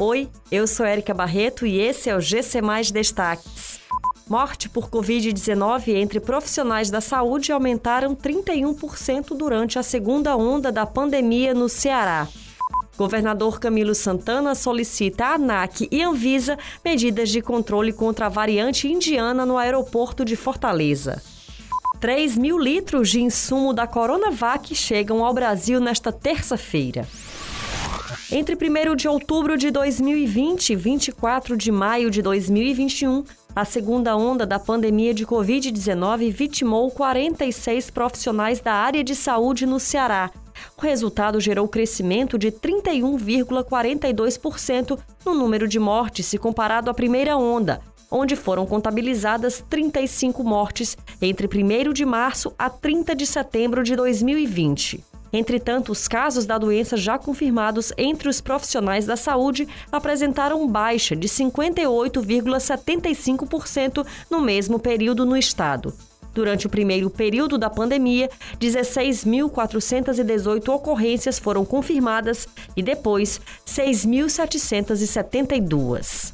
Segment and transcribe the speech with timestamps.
[0.00, 3.78] Oi, eu sou Érica Barreto e esse é o GC Mais Destaques.
[4.28, 11.54] Morte por Covid-19 entre profissionais da saúde aumentaram 31% durante a segunda onda da pandemia
[11.54, 12.26] no Ceará.
[12.98, 19.46] Governador Camilo Santana solicita à ANAC e Anvisa medidas de controle contra a variante indiana
[19.46, 21.22] no aeroporto de Fortaleza.
[22.00, 27.06] 3 mil litros de insumo da Coronavac chegam ao Brasil nesta terça-feira.
[28.32, 33.22] Entre 1 de outubro de 2020 e 24 de maio de 2021,
[33.54, 39.78] a segunda onda da pandemia de Covid-19 vitimou 46 profissionais da área de saúde no
[39.78, 40.30] Ceará.
[40.76, 47.80] O resultado gerou crescimento de 31,42% no número de mortes se comparado à primeira onda,
[48.10, 55.04] onde foram contabilizadas 35 mortes entre 1 de março a 30 de setembro de 2020.
[55.34, 61.28] Entretanto, os casos da doença já confirmados entre os profissionais da saúde apresentaram baixa de
[61.28, 65.92] 58,75% no mesmo período no estado.
[66.32, 76.33] Durante o primeiro período da pandemia, 16.418 ocorrências foram confirmadas e depois 6.772.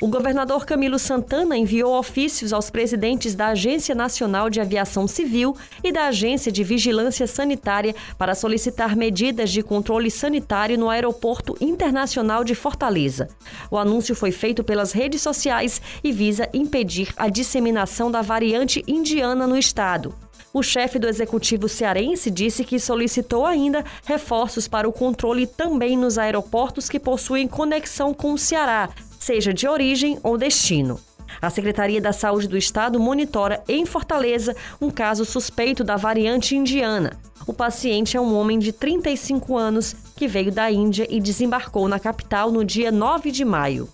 [0.00, 5.90] O governador Camilo Santana enviou ofícios aos presidentes da Agência Nacional de Aviação Civil e
[5.90, 12.54] da Agência de Vigilância Sanitária para solicitar medidas de controle sanitário no Aeroporto Internacional de
[12.54, 13.26] Fortaleza.
[13.72, 19.48] O anúncio foi feito pelas redes sociais e visa impedir a disseminação da variante indiana
[19.48, 20.14] no estado.
[20.54, 26.18] O chefe do executivo cearense disse que solicitou ainda reforços para o controle também nos
[26.18, 28.88] aeroportos que possuem conexão com o Ceará,
[29.28, 30.98] seja de origem ou destino.
[31.42, 37.12] A Secretaria da Saúde do Estado monitora em Fortaleza um caso suspeito da variante indiana.
[37.46, 42.00] O paciente é um homem de 35 anos que veio da Índia e desembarcou na
[42.00, 43.86] capital no dia 9 de maio.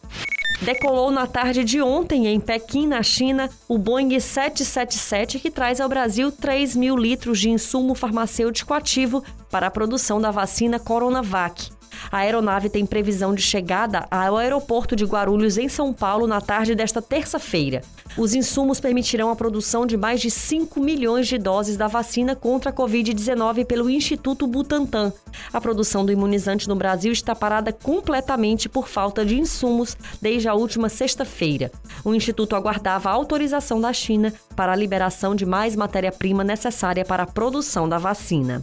[0.63, 5.89] Decolou na tarde de ontem em Pequim, na China, o Boeing 777 que traz ao
[5.89, 11.73] Brasil 3 mil litros de insumo farmacêutico ativo para a produção da vacina Coronavac.
[12.11, 16.75] A aeronave tem previsão de chegada ao aeroporto de Guarulhos, em São Paulo, na tarde
[16.75, 17.83] desta terça-feira.
[18.17, 22.71] Os insumos permitirão a produção de mais de 5 milhões de doses da vacina contra
[22.71, 25.13] a Covid-19 pelo Instituto Butantan.
[25.53, 30.55] A produção do imunizante no Brasil está parada completamente por falta de insumos desde a
[30.55, 31.73] última sexta-feira.
[32.05, 37.25] O Instituto aguardava a autorização da China para a liberação de mais matéria-prima necessária para
[37.25, 38.63] a produção da vacina.